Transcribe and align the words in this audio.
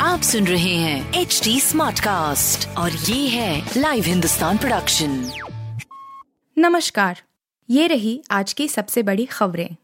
आप 0.01 0.21
सुन 0.23 0.47
रहे 0.47 0.75
हैं 0.77 1.13
एच 1.13 1.41
डी 1.45 1.61
स्मार्ट 1.61 2.01
कास्ट 2.01 2.69
और 2.79 2.91
ये 2.91 3.29
है 3.29 3.71
लाइव 3.77 4.05
हिंदुस्तान 4.05 4.59
प्रोडक्शन 4.59 5.31
नमस्कार 6.59 7.23
ये 7.71 7.87
रही 7.87 8.25
आज 8.31 8.53
की 8.53 8.69
सबसे 8.69 9.03
बड़ी 9.03 9.25
खबरें। 9.25 9.77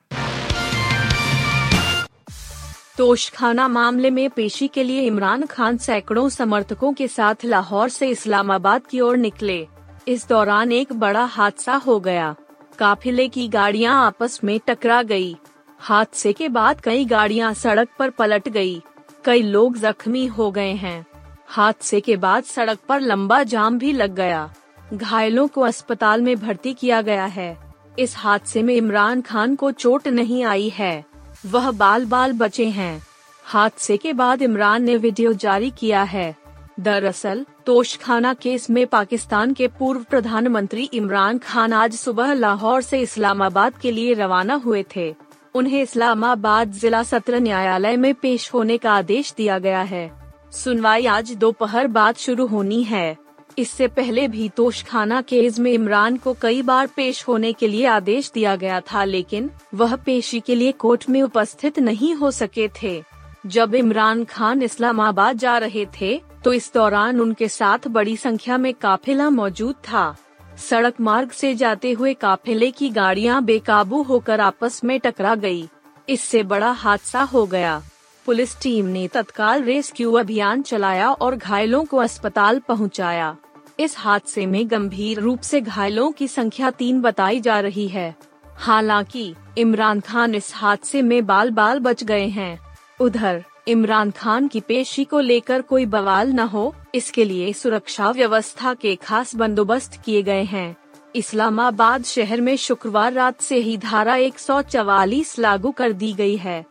तोशखाना 2.98 3.68
मामले 3.68 4.10
में 4.10 4.30
पेशी 4.30 4.68
के 4.68 4.82
लिए 4.82 5.00
इमरान 5.00 5.46
खान 5.46 5.78
सैकड़ों 5.78 6.28
समर्थकों 6.28 6.92
के 6.92 7.08
साथ 7.08 7.34
लाहौर 7.44 7.88
से 7.88 8.08
इस्लामाबाद 8.08 8.86
की 8.86 9.00
ओर 9.00 9.16
निकले। 9.16 9.66
इस 10.08 10.28
दौरान 10.28 10.72
एक 10.72 10.92
बड़ा 10.92 11.24
हादसा 11.24 11.74
हो 11.74 12.00
गया। 12.00 12.34
काफिले 12.78 13.28
की 13.28 13.48
गाड़ियाँ 13.48 14.06
आपस 14.06 14.40
में 14.44 14.60
टकरा 14.66 15.02
गई। 15.02 15.36
हादसे 15.82 16.32
के 16.32 16.48
बाद 16.48 16.80
कई 16.80 17.04
गाड़ियाँ 17.04 17.54
सड़क 17.54 17.88
पर 17.98 18.10
पलट 18.10 18.48
गई। 18.48 18.82
कई 19.24 19.42
लोग 19.42 19.76
जख्मी 19.76 20.26
हो 20.26 20.50
गए 20.50 20.72
हैं। 20.72 21.06
हादसे 21.46 22.00
के 22.00 22.16
बाद 22.16 22.44
सड़क 22.44 22.78
पर 22.88 23.00
लंबा 23.00 23.42
जाम 23.42 23.78
भी 23.78 23.92
लग 23.92 24.14
गया। 24.14 24.54
घायलों 24.94 25.48
को 25.48 25.60
अस्पताल 25.60 26.22
में 26.22 26.36
भर्ती 26.36 26.74
किया 26.74 27.02
गया 27.02 27.24
है। 27.24 27.74
इस 27.98 28.16
हादसे 28.16 28.62
में 28.62 28.74
इमरान 28.74 29.20
खान 29.20 29.54
को 29.54 29.70
चोट 29.70 30.08
नहीं 30.08 30.44
आई 30.44 30.68
है। 30.68 31.04
वह 31.46 31.70
बाल 31.70 32.04
बाल 32.04 32.32
बचे 32.32 32.66
हैं। 32.66 33.06
हादसे 33.44 33.96
के 33.96 34.12
बाद 34.12 34.42
इमरान 34.42 34.82
ने 34.82 34.96
वीडियो 34.96 35.32
जारी 35.32 35.70
किया 35.70 36.02
है। 36.02 36.36
दरअसल, 36.80 37.46
तोशखाना 37.66 38.34
केस 38.34 38.70
में 38.70 38.86
पाकिस्तान 38.86 39.52
के 39.52 39.68
पूर्व 39.68 40.02
प्रधानमंत्री 40.10 40.84
इमरान 40.84 41.38
खान 41.38 41.72
आज 41.72 41.94
सुबह 41.94 42.32
लाहौर 42.32 42.82
से 42.82 43.00
इस्लामाबाद 43.00 43.78
के 43.78 43.90
लिए 43.90 44.14
रवाना 44.14 44.54
हुए 44.54 44.84
थे। 44.96 45.29
उन्हें 45.54 45.80
इस्लामाबाद 45.82 46.72
जिला 46.72 47.02
सत्र 47.02 47.38
न्यायालय 47.38 47.96
में 47.96 48.14
पेश 48.14 48.52
होने 48.54 48.76
का 48.78 48.92
आदेश 48.92 49.32
दिया 49.36 49.58
गया 49.58 49.80
है। 49.82 50.10
सुनवाई 50.52 51.06
आज 51.06 51.32
दोपहर 51.34 51.86
बाद 51.88 52.16
शुरू 52.16 52.46
होनी 52.46 52.82
है। 52.82 53.16
इससे 53.58 53.88
पहले 53.88 54.26
भी 54.28 54.48
तोशखाना 54.48 55.20
केस 55.22 55.58
में 55.58 55.70
इमरान 55.72 56.16
को 56.16 56.34
कई 56.42 56.62
बार 56.62 56.86
पेश 56.86 57.26
होने 57.28 57.52
के 57.52 57.68
लिए 57.68 57.86
आदेश 57.86 58.30
दिया 58.34 58.54
गया 58.56 58.80
था, 58.82 59.04
लेकिन 59.04 59.50
वह 59.74 59.96
पेशी 59.96 60.40
के 60.40 60.54
लिए 60.54 60.72
कोर्ट 60.72 61.08
में 61.08 61.22
उपस्थित 61.22 61.78
नहीं 61.78 62.14
हो 62.14 62.30
सके 62.30 62.68
थे। 62.82 63.02
जब 63.46 63.74
इमरान 63.74 64.24
खान 64.24 64.62
इस्लामाबाद 64.62 65.38
जा 65.38 65.58
रहे 65.58 65.86
थे 66.00 66.20
तो 66.44 66.52
इस 66.52 66.70
दौरान 66.74 67.20
उनके 67.20 67.48
साथ 67.48 67.88
बड़ी 67.88 68.16
संख्या 68.16 68.58
में 68.58 68.72
काफिला 68.74 69.28
मौजूद 69.30 69.74
था। 69.84 70.16
सड़क 70.60 71.00
मार्ग 71.00 71.30
से 71.30 71.54
जाते 71.54 71.92
हुए 71.92 72.14
काफिले 72.14 72.70
की 72.70 72.88
गाड़ियाँ 72.90 73.42
बेकाबू 73.44 74.02
होकर 74.02 74.40
आपस 74.40 74.80
में 74.84 74.98
टकरा 75.00 75.34
गई। 75.34 75.68
इससे 76.08 76.42
बड़ा 76.42 76.70
हादसा 76.70 77.22
हो 77.22 77.46
गया 77.46 77.82
पुलिस 78.26 78.56
टीम 78.60 78.86
ने 78.86 79.06
तत्काल 79.08 79.62
रेस्क्यू 79.62 80.12
अभियान 80.12 80.62
चलाया 80.62 81.10
और 81.12 81.36
घायलों 81.36 81.84
को 81.84 81.96
अस्पताल 81.96 82.58
पहुँचाया। 82.58 83.36
इस 83.80 83.94
हादसे 83.98 84.46
में 84.46 84.70
गंभीर 84.70 85.20
रूप 85.20 85.40
से 85.40 85.60
घायलों 85.60 86.10
की 86.12 86.28
संख्या 86.28 86.70
तीन 86.70 87.00
बताई 87.00 87.40
जा 87.40 87.60
रही 87.60 87.88
है 87.88 88.14
हालाँकि, 88.58 89.34
इमरान 89.58 90.00
खान 90.00 90.34
इस 90.34 90.52
हादसे 90.54 91.02
में 91.02 91.24
बाल 91.26 91.50
बाल 91.50 91.78
बच 91.78 92.04
गए 92.04 92.26
हैं 92.26 92.58
उधर, 93.00 93.44
इमरान 93.68 94.10
खान 94.10 94.48
की 94.48 94.60
पेशी 94.60 95.04
को 95.04 95.20
लेकर 95.20 95.62
कोई 95.62 95.86
बवाल 95.86 96.32
न 96.32 96.38
हो, 96.38 96.74
इसके 96.94 97.24
लिए 97.24 97.52
सुरक्षा 97.52 98.10
व्यवस्था 98.10 98.74
के 98.74 98.96
खास 98.96 99.34
बंदोबस्त 99.36 100.00
किए 100.04 100.22
गए 100.22 100.42
हैं। 100.42 100.76
इस्लामाबाद 101.16 102.04
शहर 102.04 102.40
में 102.40 102.56
शुक्रवार 102.56 103.12
रात 103.12 103.40
से 103.40 103.56
ही 103.56 103.76
धारा 103.76 104.16
144 104.16 105.38
लागू 105.38 105.70
कर 105.70 105.92
दी 105.92 106.12
गई 106.12 106.36
है। 106.36 106.66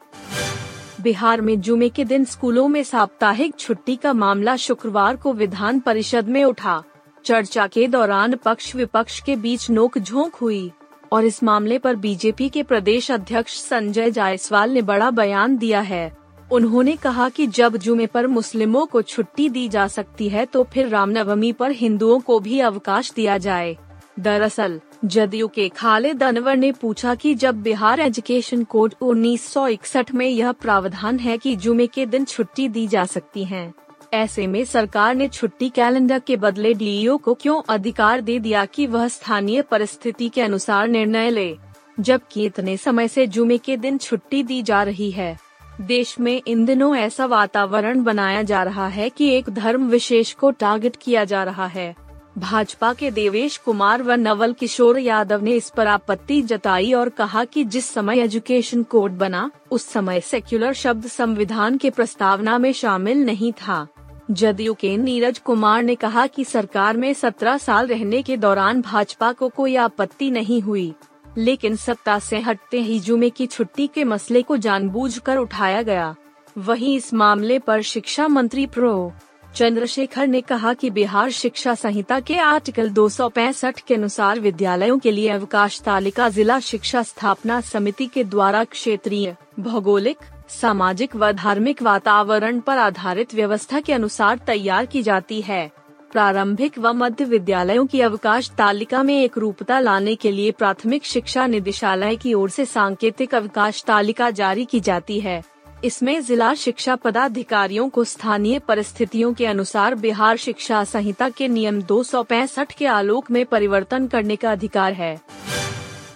बिहार 1.02 1.42
में 1.42 1.62
जुमे 1.62 1.90
के 1.90 2.06
दिन 2.06 2.26
स्कूलों 2.26 2.68
में 2.68 2.84
साप्ताहिक 2.84 3.56
छुट्टी 3.60 3.96
का 3.96 4.14
मामला 4.14 4.56
शुक्रवार 4.56 5.16
को 5.16 5.34
विधान 5.34 5.80
परिषद 5.80 6.28
में 6.28 6.44
उठा। 6.44 6.84
चर्चा 7.26 7.68
के 7.68 7.88
दौरान 7.88 8.36
पक्ष 8.36 8.76
विपक्ष 8.76 9.20
के 9.20 9.36
बीच 9.36 9.70
नोक 9.70 9.98
झोंक 9.98 10.36
हुई, 10.36 10.72
और 11.12 11.26
इस 11.26 11.44
मामले 11.44 11.78
पर 11.78 11.96
बीजेपी 11.96 12.50
के 12.50 12.64
प्रदेश 12.64 13.12
अध्यक्ष 13.12 13.60
संजय 13.60 14.12
जायसवाल 14.12 14.72
ने 14.72 14.82
बड़ा 14.82 15.12
बयान 15.12 15.58
दिया 15.58 15.80
है। 15.80 16.19
उन्होंने 16.52 16.96
कहा 16.96 17.30
कि 17.30 17.48
जब 17.48 17.78
जुमे 17.78 18.06
पर 18.06 18.28
मुस्लिमों 18.28 18.86
को 18.86 19.02
छुट्टी 19.02 19.50
दी 19.50 19.70
जा 19.70 19.88
सकती 19.88 20.30
है 20.30 20.46
तो 20.46 20.64
फिर 20.64 20.88
रामनवमी 20.88 21.52
पर 21.52 21.72
हिंदुओं 21.72 22.20
को 22.20 22.40
भी 22.40 22.60
अवकाश 22.60 23.12
दिया 23.12 23.38
जाए। 23.38 23.78
दरअसल, 24.20 24.82
जदयू 25.06 25.48
के 25.48 25.70
खालिद 25.70 26.24
अनवर 26.24 26.56
ने 26.56 26.72
पूछा 26.72 27.16
कि 27.16 27.36
जब 27.36 27.62
बिहार 27.62 28.00
एजुकेशन 28.00 28.64
कोड 28.64 28.94
1961 29.02 30.14
में 30.14 30.28
यह 30.28 30.52
प्रावधान 30.52 31.20
है 31.20 31.38
कि 31.38 31.56
जुमे 31.56 31.88
के 31.88 32.06
दिन 32.06 32.26
छुट्टी 32.26 32.68
दी 32.68 32.88
जा 32.88 33.06
सकती 33.06 33.46
है, 33.46 33.74
ऐसे 34.14 34.48
में 34.48 34.66
सरकार 34.66 35.16
ने 35.16 35.28
छुट्टी 35.28 35.70
कैलेंडर 35.70 36.20
के 36.20 36.36
बदले 36.36 36.74
डीईओ 36.74 37.18
को 37.18 37.34
क्यों 37.34 37.62
अधिकार 37.70 38.22
दे 38.22 38.40
दिया 38.40 38.66
कि 38.66 38.88
वह 38.88 39.08
स्थानीय 39.08 39.62
परिस्थिति 39.62 40.30
के 40.30 40.42
अनुसार 40.42 40.88
निर्णय 40.88 41.30
ले? 41.30 41.58
जबकि 42.00 42.46
इतने 42.46 42.78
समय 42.78 43.08
से 43.08 43.28
जुमे 43.28 43.58
के 43.58 43.78
दिन 43.78 43.98
छुट्टी 43.98 44.44
दी 44.44 44.64
जा 44.64 44.84
रही 44.84 45.12
है। 45.12 45.49
देश 45.82 46.20
में 46.20 46.42
इन 46.48 46.66
दिनों 46.66 46.96
ऐसा 46.96 47.26
वातावरण 47.26 48.04
बनाया 48.04 48.42
जा 48.42 48.64
रहा 48.64 48.88
है 48.88 49.10
कि 49.10 49.30
एक 49.30 49.50
धर्म 49.50 49.88
विशेष 49.90 50.34
को 50.34 50.52
टारगेट 50.52 50.96
किया 51.02 51.24
जा 51.24 51.44
रहा 51.44 51.66
है। 51.66 51.96
भाजपा 52.38 52.94
के 52.94 53.12
देवेश 53.12 53.58
कुमार 53.58 54.04
व 54.04 54.12
नवल 54.12 54.54
किशोर 54.54 55.00
यादव 55.00 55.42
ने 55.42 55.52
इस 55.52 55.70
पर 55.70 55.88
आपत्ति 55.88 56.42
जताई 56.42 56.94
और 56.94 57.10
कहा 57.10 57.44
कि 57.44 57.64
जिस 57.64 57.86
समय 57.86 58.20
एजुकेशन 58.20 58.84
कोड 58.84 59.12
बना, 59.12 59.52
उस 59.72 59.88
समय 59.88 60.22
सेक्युलर 60.22 60.74
शब्द 60.74 61.06
संविधान 61.06 61.78
के 61.78 61.90
प्रस्तावना 61.90 62.58
में 62.58 62.74
शामिल 62.74 63.26
नहीं 63.26 63.54
था। 63.54 63.88
जदयू 64.32 64.74
के 64.74 64.98
नीरज 64.98 65.40
कुमार 65.40 65.84
ने 65.84 65.96
कहा 65.96 66.28
कि 66.28 66.44
सरकार 66.44 66.98
में 66.98 67.14
सत्रह 67.14 67.58
साल 67.58 67.88
रहने 67.88 68.22
के 68.22 68.38
दौरान 68.38 68.82
भाजपा 68.82 69.32
को 69.32 69.50
कोई 69.50 69.76
आपत्ति 69.76 70.32
नहीं 70.32 70.62
हुई। 70.62 70.94
लेकिन 71.40 71.76
सत्ता 71.76 72.20
से 72.20 72.40
हटते 72.40 72.82
ही 72.82 73.00
जुमे 73.00 73.30
की 73.30 73.46
छुट्टी 73.48 73.88
के 73.88 74.04
मसले 74.04 74.42
को 74.42 74.58
जानबूझकर 74.58 75.38
उठाया 75.38 75.82
गया। 75.82 76.16
वहीं 76.58 76.96
इस 76.96 77.14
मामले 77.14 77.60
पर 77.60 77.82
शिक्षा 77.82 78.28
मंत्री 78.28 78.66
प्रो. 78.66 79.14
चंद्रशेखर 79.56 80.28
ने 80.28 80.42
कहा 80.42 80.74
कि 80.74 80.90
बिहार 80.90 81.30
शिक्षा 81.30 81.76
संहिता 81.76 82.20
के 82.20 82.38
आर्टिकल 82.38 82.90
265 82.90 83.82
के 83.82 83.96
अनुसार 83.96 84.40
विद्यालयों 84.40 85.00
के 85.00 85.12
लिए 85.12 85.30
अवकाश 85.30 85.82
तालिका 85.82 86.30
जिला 86.30 86.60
शिक्षा 86.60 87.04
स्थापना 87.04 87.62
समिति 87.62 88.06
के 88.06 88.24
द्वारा 88.24 88.64
क्षेत्रीय, 88.64 89.36
भौगोलिक, 89.60 90.18
सामाजिक 90.50 91.16
व 91.16 91.32
धार्मिक 91.32 91.82
वातावरण 91.82 92.60
पर 92.60 92.78
आधारित 92.78 93.36
व्यवस्था 93.36 93.80
के 93.80 93.94
अनुसार 93.94 94.38
तैयार 94.38 94.86
की 94.86 95.04
जाती 95.04 95.42
है। 95.42 95.79
प्रारंभिक 96.12 96.80
व 96.80 96.94
मध्य 96.94 97.26
विद्यालयों 97.26 97.86
की 97.86 98.02
अवकाश 98.02 98.50
तालिका 98.50 99.04
में 99.04 99.24
एक 99.24 99.38
रूपता 99.38 99.80
लाने 99.80 100.16
के 100.16 100.32
लिए 100.32 100.52
प्राथमिक 100.52 101.06
शिक्षा 101.06 101.48
निदेशालय 101.48 102.16
की 102.16 102.34
ओर 102.34 102.50
से 102.50 102.66
सांकेतिक 102.66 103.36
अवकाश 103.36 103.84
तालिका 103.84 104.30
जारी 104.32 104.66
की 104.66 104.80
जाती 104.80 105.20
है। 105.20 105.44
इसमें 105.84 106.22
जिला 106.22 106.54
शिक्षा 106.54 106.96
पदाधिकारियों 106.96 107.90
को 107.90 108.04
स्थानीय 108.04 108.60
परिस्थितियों 108.60 109.34
के 109.34 109.46
अनुसार 109.46 109.96
बिहार 109.96 110.38
शिक्षा 110.38 110.84
संहिता 110.84 111.30
के 111.30 111.48
नियम 111.48 111.82
दो 111.82 112.02
सौ 112.04 112.24
पैंसठ 112.24 112.72
के 112.72 112.86
आलोक 112.86 113.32
में 113.32 113.46
परिवर्तन 113.46 114.08
करने 114.08 114.36
का 114.36 114.52
अधिकार 114.52 114.94
है। 114.94 115.20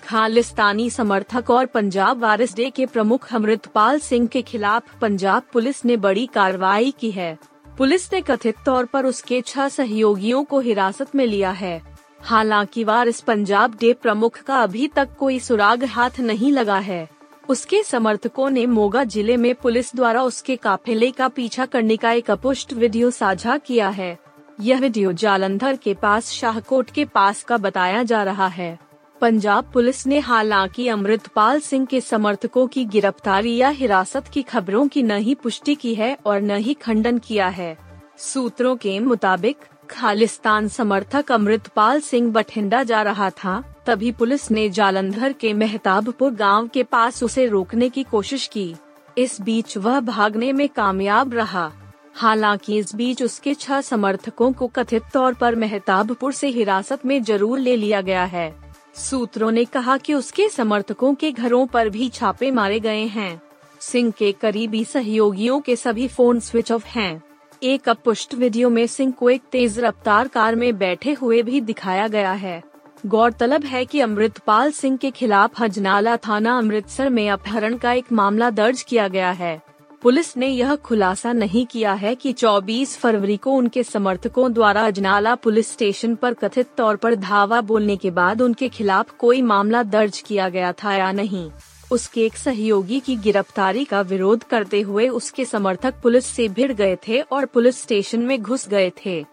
खालिस्तानी 0.05 0.89
समर्थक 0.89 1.49
और 1.49 1.65
पंजाब 1.65 2.19
वारिस 2.19 2.55
डे 2.55 2.69
के 2.69 2.85
प्रमुख 2.85 3.33
अमृतपाल 3.33 3.99
सिंह 3.99 4.27
के 4.27 4.41
खिलाफ 4.41 4.99
पंजाब 5.01 5.43
पुलिस 5.53 5.83
ने 5.85 5.97
बड़ी 5.97 6.25
कार्रवाई 6.25 6.93
की 6.99 7.11
है। 7.11 7.37
पुलिस 7.77 8.11
ने 8.13 8.19
कथित 8.21 8.55
तौर 8.65 8.85
पर 8.85 9.05
उसके 9.05 9.41
छह 9.41 9.67
सहयोगियों 9.67 10.43
को 10.43 10.59
हिरासत 10.59 11.15
में 11.15 11.25
लिया 11.25 11.51
है। 11.51 11.81
हालाँकि 12.21 12.83
वारिस 12.83 13.21
पंजाब 13.21 13.75
डे 13.75 13.93
प्रमुख 13.93 14.37
का 14.37 14.61
अभी 14.63 14.87
तक 14.87 15.15
कोई 15.19 15.39
सुराग 15.39 15.83
हाथ 15.83 16.19
नहीं 16.19 16.51
लगा 16.51 16.77
है। 16.79 17.07
उसके 17.49 17.81
समर्थकों 17.83 18.49
ने 18.49 18.65
मोगा 18.65 19.03
ज़िले 19.03 19.37
में 19.37 19.53
पुलिस 19.55 19.95
द्वारा 19.95 20.23
उसके 20.23 20.55
काफिले 20.55 21.11
का 21.11 21.27
पीछा 21.27 21.65
करने 21.65 21.97
का 21.97 22.11
एक 22.11 22.31
अपुष्ट 22.31 22.73
वीडियो 22.73 23.09
साझा 23.11 23.57
किया 23.57 23.89
है। 23.89 24.17
यह 24.61 24.79
वीडियो 24.79 25.11
जालंधर 25.13 25.75
के 25.75 25.93
पास 25.93 26.29
शाहकोट 26.31 26.89
के 26.89 27.05
पास 27.05 27.43
का 27.43 27.57
बताया 27.57 28.03
जा 28.03 28.23
रहा 28.23 28.47
है। 28.47 28.77
पंजाब 29.23 29.65
पुलिस 29.73 30.07
ने 30.07 30.19
हालाँकि 30.19 30.87
अमृतपाल 30.87 31.59
सिंह 31.59 31.85
के 31.85 32.01
समर्थकों 32.01 32.67
की 32.67 32.85
गिरफ्तारी 32.85 33.55
या 33.57 33.69
हिरासत 33.69 34.27
की 34.33 34.41
खबरों 34.41 34.87
की 34.87 35.03
न 35.03 35.11
ही 35.11 35.35
पुष्टि 35.35 35.75
की 35.75 35.95
है 35.95 36.17
और 36.25 36.41
न 36.41 36.55
ही 36.55 36.73
खंडन 36.73 37.17
किया 37.17 37.47
है। 37.47 37.77
सूत्रों 38.17 38.75
के 38.75 38.99
मुताबिक, 38.99 39.57
खालिस्तान 39.89 40.67
समर्थक 40.67 41.31
अमृतपाल 41.31 41.99
सिंह 41.99 42.31
बठिंडा 42.31 42.83
जा 42.83 43.01
रहा 43.01 43.29
था, 43.29 43.63
तभी 43.85 44.11
पुलिस 44.11 44.51
ने 44.51 44.69
जालंधर 44.69 45.33
के 45.33 45.53
मेहताबपुर 45.53 46.31
गाँव 46.31 46.67
के 46.67 46.83
पास 46.83 47.23
उसे 47.23 47.47
रोकने 47.47 47.89
की 47.89 48.03
कोशिश 48.03 48.47
की। 48.47 48.75
इस 49.17 49.41
बीच 49.41 49.77
वह 49.77 49.99
भागने 49.99 50.53
में 50.53 50.69
कामयाब 50.69 51.33
रहा। 51.33 51.71
हालाँकि 52.15 52.77
इस 52.77 52.95
बीच 52.95 53.23
उसके 53.23 53.53
छह 53.53 53.81
समर्थकों 53.81 54.51
को 54.53 54.67
कथित 54.67 55.03
तौर 55.13 55.33
पर 55.33 55.55
मेहताबपुर 55.55 56.33
से 56.33 56.47
हिरासत 56.47 57.05
में 57.05 57.23
ज़रूर 57.23 57.59
ले 57.59 57.75
लिया 57.75 58.01
गया 58.01 58.23
है। 58.23 58.62
सूत्रों 58.95 59.51
ने 59.51 59.65
कहा 59.65 59.97
कि 59.97 60.13
उसके 60.13 60.49
समर्थकों 60.49 61.13
के 61.15 61.31
घरों 61.31 61.65
पर 61.67 61.89
भी 61.89 62.09
छापे 62.09 62.51
मारे 62.51 62.79
गए 62.79 63.05
हैं। 63.05 63.41
सिंह 63.79 64.11
के 64.11 64.31
करीबी 64.31 64.83
सहयोगियों 64.85 65.59
के 65.59 65.75
सभी 65.75 66.07
फ़ोन 66.07 66.39
स्विच 66.39 66.71
ऑफ़ 66.71 66.85
हैं। 66.85 67.23
एक 67.63 67.89
अपुष्ट 67.89 68.35
वीडियो 68.35 68.69
में 68.69 68.87
सिंह 68.87 69.11
को 69.11 69.29
एक 69.29 69.41
तेज 69.51 69.79
रफ्तार 69.79 70.27
कार 70.27 70.55
में 70.55 70.77
बैठे 70.77 71.13
हुए 71.13 71.41
भी 71.43 71.61
दिखाया 71.61 72.07
गया 72.07 72.31
है। 72.31 72.63
गौरतलब 73.05 73.63
है 73.63 73.85
कि 73.85 73.99
अमृतपाल 73.99 74.71
सिंह 74.71 74.97
के 74.97 75.11
खिलाफ 75.11 75.59
हजनाला 75.59 76.17
थाना 76.17 76.57
अमृतसर 76.57 77.09
में 77.09 77.29
अपहरण 77.29 77.77
का 77.77 77.93
एक 77.93 78.11
मामला 78.11 78.49
दर्ज 78.49 78.81
किया 78.81 79.07
गया 79.07 79.31
है। 79.31 79.61
पुलिस 80.03 80.35
ने 80.37 80.47
यह 80.47 80.75
खुलासा 80.75 81.31
नहीं 81.33 81.65
किया 81.65 81.91
है 81.93 82.13
कि 82.15 82.31
24 82.33 82.95
फरवरी 82.97 83.35
को 83.37 83.51
उनके 83.51 83.83
समर्थकों 83.83 84.51
द्वारा 84.53 84.81
अजनाला 84.81 85.35
पुलिस 85.35 85.71
स्टेशन 85.71 86.15
पर 86.15 86.33
कथित 86.33 86.69
तौर 86.77 86.95
पर 86.95 87.15
धावा 87.15 87.59
बोलने 87.61 87.95
के 87.97 88.11
बाद 88.11 88.41
उनके 88.41 88.69
खिलाफ 88.69 89.11
कोई 89.19 89.41
मामला 89.41 89.83
दर्ज 89.83 90.19
किया 90.21 90.49
गया 90.49 90.71
था 90.73 90.93
या 90.93 91.11
नहीं। 91.11 91.49
उसके 91.91 92.25
एक 92.25 92.35
सहयोगी 92.35 92.99
की 92.99 93.15
गिरफ्तारी 93.15 93.85
का 93.85 94.01
विरोध 94.01 94.43
करते 94.43 94.81
हुए 94.81 95.07
उसके 95.07 95.45
समर्थक 95.45 96.01
पुलिस 96.03 96.25
से 96.25 96.47
भिड़ 96.49 96.71
गए 96.71 96.97
थे 97.07 97.21
और 97.21 97.45
पुलिस 97.45 97.81
स्टेशन 97.81 98.21
में 98.21 98.41
घुस 98.41 98.67
गए 98.69 98.91
थे। 99.05 99.25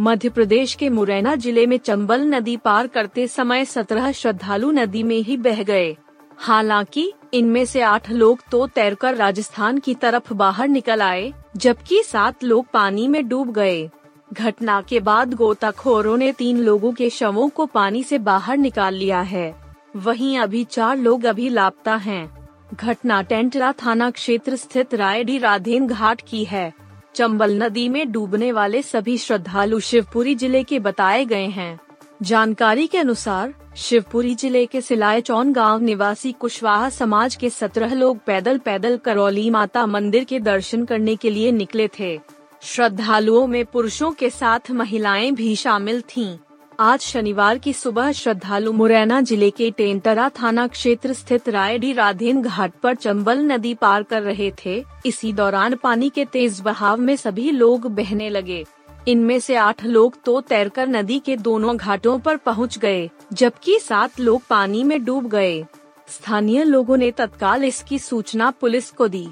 मध्य 0.00 0.28
प्रदेश 0.28 0.74
के 0.74 0.88
मुरैना 0.88 1.34
ज़िले 1.36 1.66
में 1.66 1.76
चंबल 1.78 2.26
नदी 2.26 2.56
पार 2.56 2.86
करते 2.86 3.26
समय 3.28 3.64
सत्रह 3.64 4.12
श्रद्धालु 4.12 4.70
नदी 4.72 5.02
में 5.02 5.18
ही 5.18 5.36
बह 5.38 5.62
गए। 5.62 5.96
हालाँकि 6.38 7.12
इनमें 7.32 7.64
से 7.64 7.80
आठ 7.80 8.10
लोग 8.10 8.40
तो 8.50 8.66
तैरकर 8.66 9.14
राजस्थान 9.14 9.78
की 9.78 9.94
तरफ़ 9.94 10.32
बाहर 10.34 10.68
निकल 10.68 11.02
आए, 11.02 11.32
जबकि 11.56 12.02
सात 12.02 12.44
लोग 12.44 12.66
पानी 12.72 13.06
में 13.08 13.26
डूब 13.28 13.52
गए। 13.52 13.88
घटना 14.32 14.80
के 14.82 15.00
बाद 15.00 15.34
गोताखोरों 15.34 16.16
ने 16.16 16.32
तीन 16.32 16.58
लोगों 16.58 16.92
के 16.92 17.08
शवों 17.10 17.48
को 17.48 17.66
पानी 17.66 18.02
से 18.02 18.18
बाहर 18.18 18.56
निकाल 18.56 18.94
लिया 18.94 19.20
है। 19.20 19.54
वहीं 19.96 20.38
अभी 20.38 20.64
चार 20.64 20.96
लोग 20.96 21.24
अभी 21.24 21.48
लापता 21.48 21.94
हैं। 21.96 22.30
घटना 22.74 23.22
टेंटरा 23.22 23.72
थाना 23.72 24.10
क्षेत्र 24.10 24.56
स्थित 24.56 24.94
रायडी 24.94 25.38
राधेन 25.38 25.86
घाट 25.86 26.20
की 26.20 26.44
है। 26.44 26.72
चंबल 27.14 27.62
नदी 27.62 27.88
में 27.88 28.12
डूबने 28.12 28.52
वाले 28.52 28.82
सभी 28.82 29.16
श्रद्धालु 29.18 29.80
शिवपुरी 29.80 30.34
ज़िले 30.34 30.62
के 30.64 30.78
बताए 30.78 31.24
गए 31.24 31.46
हैं। 31.46 31.78
जानकारी 32.22 32.86
के 32.86 32.98
अनुसार 32.98 33.54
शिवपुरी 33.76 34.34
ज़िले 34.34 34.64
के 34.66 34.80
सिलाय 34.80 35.20
चौन 35.20 35.52
गाँव 35.52 35.82
निवासी 35.82 36.32
कुशवाहा 36.32 36.88
समाज 36.88 37.34
के 37.36 37.50
सत्रह 37.50 37.94
लोग 37.94 38.18
पैदल 38.26 38.58
पैदल 38.58 38.96
करौली 38.96 39.48
माता 39.50 39.84
मंदिर 39.86 40.24
के 40.24 40.40
दर्शन 40.40 40.84
करने 40.84 41.14
के 41.16 41.30
लिए 41.30 41.52
निकले 41.52 41.88
थे। 41.98 42.18
श्रद्धालुओं 42.62 43.46
में 43.46 43.64
पुरुषों 43.64 44.10
के 44.12 44.30
साथ 44.30 44.70
महिलाएँ 44.70 45.30
भी 45.32 45.54
शामिल 45.56 46.00
थीं। 46.10 46.36
आज 46.80 47.00
शनिवार 47.00 47.58
की 47.58 47.72
सुबह 47.72 48.12
श्रद्धालु 48.12 48.72
मुरैना 48.72 49.20
ज़िले 49.20 49.50
के 49.50 49.70
टेंटरा 49.70 50.28
थाना 50.40 50.66
क्षेत्र 50.66 51.12
स्थित 51.12 51.48
रायडी 51.48 51.92
राधेन 51.92 52.42
घाट 52.42 52.72
पर 52.82 52.94
चंबल 52.94 53.38
नदी 53.52 53.74
पार 53.74 54.02
कर 54.02 54.22
रहे 54.22 54.52
थे। 54.64 54.82
इसी 55.06 55.32
दौरान 55.32 55.74
पानी 55.74 56.08
के 56.08 56.24
तेज 56.24 56.60
बहाव 56.60 57.00
में 57.00 57.16
सभी 57.16 57.50
लोग 57.50 57.86
बहने 57.94 58.30
लगे। 58.30 58.64
इनमें 59.08 59.38
से 59.40 59.54
आठ 59.54 59.84
लोग 59.84 60.16
तो 60.24 60.40
तैरकर 60.40 60.88
नदी 60.88 61.18
के 61.18 61.36
दोनों 61.36 61.76
घाटों 61.76 62.18
पर 62.18 62.36
पहुँच 62.36 62.78
गए, 62.78 63.08
जबकि 63.32 63.78
सात 63.78 64.20
लोग 64.20 64.42
पानी 64.50 64.82
में 64.84 65.04
डूब 65.04 65.26
गए। 65.28 65.64
स्थानीय 66.08 66.64
लोगों 66.64 66.96
ने 66.96 67.10
तत्काल 67.10 67.64
इसकी 67.64 67.98
सूचना 67.98 68.50
पुलिस 68.50 68.90
को 68.90 69.08
दी। 69.08 69.26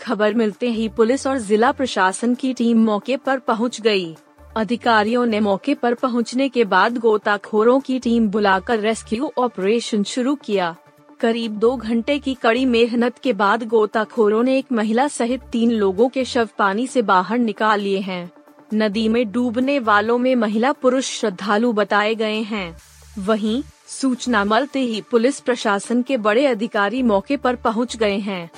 खबर 0.00 0.34
मिलते 0.34 0.70
ही 0.70 0.88
पुलिस 0.88 1.26
और 1.26 1.38
जिला 1.38 1.72
प्रशासन 1.72 2.34
की 2.34 2.52
टीम 2.52 2.84
मौके 2.84 3.16
पर 3.16 3.38
पहुँच 3.38 3.80
गई। 3.80 4.14
अधिकारियों 4.56 5.26
ने 5.26 5.40
मौके 5.40 5.74
पर 5.74 5.94
पहुँचने 5.94 6.48
के 6.48 6.64
बाद 6.64 6.98
गोताखोरों 6.98 7.78
की 7.80 7.98
टीम 7.98 8.28
बुलाकर 8.28 8.78
रेस्क्यू 8.78 9.32
ऑपरेशन 9.38 10.02
शुरू 10.02 10.34
किया। 10.34 10.74
करीब 11.20 11.52
दो 11.52 11.76
घंटे 11.76 12.18
की 12.18 12.34
कड़ी 12.34 12.64
मेहनत 12.66 13.18
के 13.18 13.32
बाद 13.32 13.62
गोताखोरों 13.64 14.42
ने 14.42 14.58
एक 14.58 14.72
महिला 14.72 15.08
सहित 15.08 15.42
तीन 15.52 15.70
लोगों 15.70 16.08
के 16.08 16.24
शव 16.24 16.48
पानी 16.58 16.86
से 16.86 17.02
बाहर 17.02 17.38
निकाल 17.38 17.80
लिए 17.80 17.98
हैं। 17.98 18.30
नदी 18.74 19.08
में 19.08 19.32
डूबने 19.32 19.78
वालों 19.78 20.18
में 20.18 20.34
महिला 20.36 20.72
पुरुष 20.72 21.10
श्रद्धालु 21.20 21.72
बताए 21.72 22.14
गए 22.14 22.40
हैं। 22.42 22.76
वहीं, 23.18 23.62
सूचना 23.88 24.44
मिलते 24.44 24.80
ही 24.80 25.00
पुलिस 25.00 25.40
प्रशासन 25.40 26.02
के 26.02 26.16
बड़े 26.16 26.46
अधिकारी 26.46 27.02
मौके 27.02 27.36
पर 27.36 27.56
पहुँच 27.56 27.96
गए 27.96 28.18
हैं। 28.18 28.50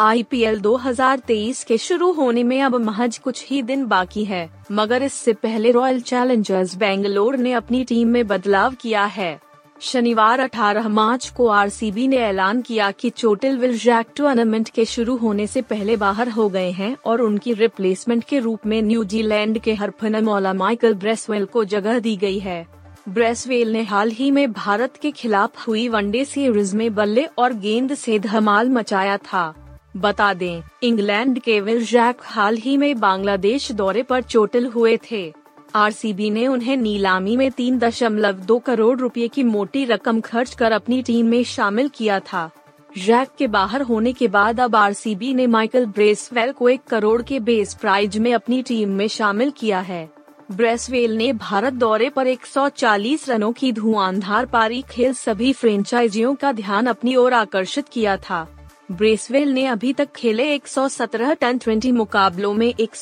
आईपीएल 0.00 0.60
2023 0.60 1.64
के 1.64 1.78
शुरू 1.78 2.12
होने 2.12 2.42
में 2.42 2.62
अब 2.62 2.74
महज 2.74 3.18
कुछ 3.18 3.44
ही 3.50 3.62
दिन 3.62 3.86
बाकी 3.86 4.24
है, 4.24 4.48
मगर 4.72 5.02
इससे 5.02 5.32
पहले 5.32 5.70
रॉयल 5.70 6.00
चैलेंजर्स 6.00 6.74
बेंगलोर 6.76 7.36
ने 7.36 7.52
अपनी 7.52 7.84
टीम 7.84 8.08
में 8.08 8.26
बदलाव 8.26 8.74
किया 8.74 9.04
है। 9.04 9.40
शनिवार 9.82 10.40
18 10.40 10.88
मार्च 10.88 11.28
को 11.28 11.46
आरसीबी 11.46 12.08
ने 12.08 12.16
ऐलान 12.16 12.60
किया 12.62 12.90
कि 12.90 13.10
चोटिल 13.10 13.58
विलजैक 13.58 14.06
टूर्नामेंट 14.16 14.68
के 14.68 14.84
शुरू 14.84 15.16
होने 15.16 15.46
से 15.46 15.62
पहले 15.62 15.96
बाहर 15.96 16.28
हो 16.28 16.48
गए 16.48 16.70
हैं 16.70 16.96
और 17.06 17.20
उनकी 17.20 17.52
रिप्लेसमेंट 17.52 18.24
के 18.24 18.38
रूप 18.38 18.66
में 18.66 18.82
न्यूजीलैंड 18.82 19.58
के 19.58 19.74
हरफन 19.74 20.24
मौला 20.24 20.52
माइकल 20.52 20.94
ब्रेसवेल 20.94 21.44
को 21.44 21.64
जगह 21.64 21.98
दी 21.98 22.16
गई 22.16 22.38
है। 22.38 22.66
ब्रेसवेल 23.08 23.72
ने 23.72 23.82
हाल 23.82 24.10
ही 24.10 24.30
में 24.30 24.52
भारत 24.52 24.96
के 25.02 25.10
खिलाफ 25.10 25.68
हुई 25.68 25.88
वनडे 25.88 26.24
सीरीज़ 26.24 26.76
में 26.76 26.94
बल्ले 26.94 27.24
और 27.38 27.52
गेंद 27.52 27.94
से 27.94 28.18
धमाल 28.18 28.68
मचाया 28.68 29.16
था। 29.16 29.54
बता 29.96 30.34
दें, 30.34 30.62
इंग्लैंड 30.82 31.38
के 31.38 31.60
विलजैक 31.60 32.16
हाल 32.22 32.56
ही 32.56 32.76
में 32.76 33.00
बांग्लादेश 33.00 33.72
दौरे 33.72 34.02
पर 34.02 34.22
चोटिल 34.22 34.66
हुए 34.66 34.98
थे। 35.10 35.39
आरसीबी 35.74 36.30
ने 36.30 36.46
उन्हें 36.46 36.76
नीलामी 36.76 37.36
में 37.36 37.50
तीन 37.50 37.78
दशमलव 37.78 38.32
दो 38.32 38.58
करोड़ 38.58 38.98
रुपए 38.98 39.28
की 39.28 39.42
मोटी 39.42 39.84
रकम 39.84 40.20
खर्च 40.20 40.54
कर 40.54 40.72
अपनी 40.72 41.02
टीम 41.02 41.26
में 41.26 41.44
शामिल 41.44 41.88
किया 41.88 42.20
था। 42.20 42.50
जैक 42.98 43.28
के 43.38 43.46
बाहर 43.46 43.82
होने 43.82 44.12
के 44.12 44.28
बाद 44.28 44.60
अब 44.60 44.76
आरसीबी 44.76 45.34
ने 45.34 45.46
माइकल 45.46 45.86
ब्रेसवेल 45.86 46.52
को 46.52 46.68
एक 46.68 46.80
करोड़ 46.82 47.22
के 47.22 47.40
बेस 47.40 47.74
प्राइज 47.74 48.18
में 48.18 48.34
अपनी 48.34 48.62
टीम 48.62 48.88
में 48.88 49.08
शामिल 49.08 49.50
किया 49.50 49.80
है। 49.80 50.10
ब्रेसवेल 50.52 51.16
ने 51.16 51.32
भारत 51.32 51.72
दौरे 51.72 52.08
पर 52.08 52.26
140 52.26 53.28
रनों 53.28 53.52
की 53.52 53.72
धुआंधार 53.72 54.46
पारी 54.46 54.82
खेल 54.90 55.12
सभी 55.12 55.52
फ्रेंचाइजियों 55.52 56.34
का 56.34 56.52
ध्यान 56.52 56.86
अपनी 56.86 57.16
ओर 57.16 57.32
आकर्षित 57.32 57.88
किया 57.88 58.16
था। 58.16 58.59
ब्रेसवेल 58.90 59.52
ने 59.52 59.64
अभी 59.66 59.92
तक 59.92 60.08
खेले 60.16 60.44
117 60.58 61.36
टन 61.40 61.58
20 61.58 61.92
मुकाबलों 61.92 62.52
में 62.54 62.66
एक 62.66 62.96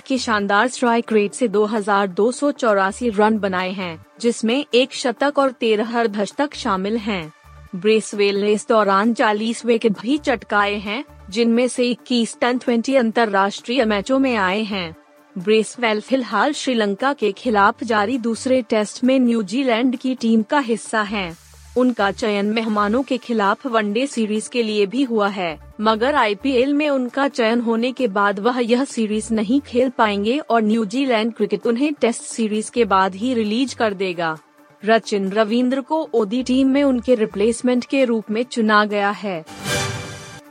के 0.00 0.18
शानदार 0.18 0.68
स्ट्राइक 0.68 1.12
रेट 1.12 1.32
से 1.32 1.48
दो 1.48 1.64
हज़ार 1.64 2.06
दो 2.06 2.32
सौ 2.32 2.50
चौरासी 2.52 3.08
रन 3.08 3.38
बनाए 3.38 3.70
हैं, 3.70 4.06
जिसमें 4.20 4.64
एक 4.74 4.92
शतक 4.92 5.38
और 5.38 5.50
तेरह 5.50 5.98
अर्धशतक 6.00 6.54
शामिल 6.54 6.96
हैं। 6.96 7.32
ब्रेसवेल 7.76 8.40
ने 8.40 8.52
इस 8.52 8.68
दौरान 8.68 9.14
40 9.14 9.64
विकेट 9.64 10.00
भी 10.00 10.18
चटकाए 10.18 10.74
हैं, 10.74 11.04
जिनमें 11.30 11.68
से 11.68 11.84
21 11.84 12.36
टन 12.40 12.58
20 12.58 12.96
अंतर्राष्ट्रीय 12.96 13.84
मैचों 13.84 14.18
में 14.18 14.34
आए 14.36 14.62
हैं 14.62 14.94
ब्रेसवेल 15.36 16.00
फ़िलहाल 16.00 16.52
श्रीलंका 16.52 17.12
के 17.12 17.32
खिलाफ 17.32 17.84
जारी 17.84 18.18
दूसरे 18.18 18.62
टेस्ट 18.62 19.04
में 19.04 19.18
न्यूजीलैंड 19.20 19.96
की 19.96 20.14
टीम 20.14 20.42
का 20.42 20.58
हिस्सा 20.58 21.02
हैं। 21.02 21.43
उनका 21.76 22.10
चयन 22.10 22.46
मेहमानों 22.46 23.02
के 23.02 23.16
खिलाफ 23.18 23.66
वनडे 23.66 24.06
सीरीज़ 24.06 24.48
के 24.50 24.62
लिए 24.62 24.86
भी 24.86 25.02
हुआ 25.02 25.28
है, 25.28 25.58
मगर 25.80 26.14
आईपीएल 26.14 26.72
में 26.74 26.88
उनका 26.90 27.26
चयन 27.28 27.60
होने 27.60 27.92
के 27.92 28.08
बाद 28.08 28.38
वह 28.38 28.60
यह 28.60 28.84
सीरीज़ 28.84 29.32
नहीं 29.34 29.60
खेल 29.60 29.90
पाएँगे 29.90 30.38
और 30.40 30.62
न्यूजीलैंड 30.62 31.32
क्रिकेट 31.34 31.66
उन्हें 31.66 31.92
टेस्ट 31.94 32.22
सीरीज़ 32.22 32.70
के 32.70 32.84
बाद 32.84 33.14
ही 33.14 33.34
रिलीज़ 33.34 33.76
कर 33.76 33.94
देगा। 33.94 34.36
रचिन 34.82 35.30
रविंद्र 35.30 35.80
को 35.80 36.02
ओदी 36.14 36.42
टीम 36.42 36.68
में 36.68 36.82
उनके 36.82 37.14
रिप्लेसमेंट 37.14 37.84
के 37.84 38.04
रूप 38.04 38.30
में 38.30 38.42
चुना 38.42 38.84
गया 38.84 39.10
है। 39.10 39.44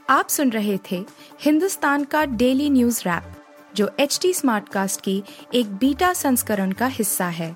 आप 0.10 0.30
सुन 0.30 0.50
रहे 0.50 0.78
थे 0.92 1.04
हिंदुस्तान 1.42 2.04
का 2.04 2.26
डेली 2.26 2.70
न्यूज़ 2.70 3.02
रैप, 3.02 3.24
जो 3.76 3.90
एच 4.00 4.20
टी 4.22 4.34
स्मार्ट 4.34 4.70
कास्ट 4.70 5.02
की 5.02 5.22
एक 5.54 5.74
बीटा 5.76 6.14
संस्करण 6.14 6.72
का 6.72 6.86
हिस्सा 6.88 7.28
है। 7.28 7.56